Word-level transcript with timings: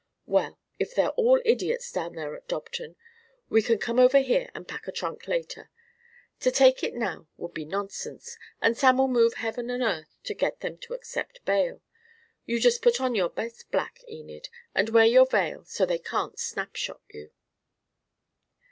Well, 0.25 0.57
if 0.79 0.95
they're 0.95 1.09
all 1.11 1.39
idiots 1.45 1.91
down 1.91 2.15
there 2.15 2.35
at 2.35 2.47
Dobton, 2.47 2.95
we 3.49 3.61
can 3.61 3.77
come 3.77 3.99
over 3.99 4.17
here 4.17 4.49
and 4.55 4.67
pack 4.67 4.87
a 4.87 4.91
trunk 4.91 5.27
later. 5.27 5.69
To 6.39 6.49
take 6.49 6.81
it 6.83 6.95
now 6.95 7.27
would 7.37 7.53
be 7.53 7.65
nonsense, 7.65 8.35
and 8.63 8.75
Sam'll 8.75 9.07
move 9.07 9.35
heaven 9.35 9.69
and 9.69 9.83
earth 9.83 10.15
to 10.23 10.33
get 10.33 10.61
them 10.61 10.79
to 10.79 10.95
accept 10.95 11.45
bail. 11.45 11.83
You 12.47 12.59
just 12.59 12.81
put 12.81 12.99
on 12.99 13.13
your 13.13 13.29
best 13.29 13.69
black, 13.69 13.99
Enid, 14.09 14.49
and 14.73 14.89
wear 14.89 15.05
your 15.05 15.27
veil 15.27 15.65
so 15.65 15.85
they 15.85 15.99
can't 15.99 16.39
snapshot 16.39 17.03
you." 17.13 17.29